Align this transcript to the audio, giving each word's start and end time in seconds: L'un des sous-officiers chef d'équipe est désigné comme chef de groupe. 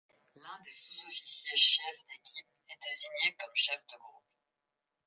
L'un 0.35 0.59
des 0.65 0.71
sous-officiers 0.71 1.55
chef 1.55 1.95
d'équipe 2.07 2.47
est 2.71 2.81
désigné 2.87 3.35
comme 3.39 3.53
chef 3.53 3.85
de 3.85 3.97
groupe. 3.99 4.23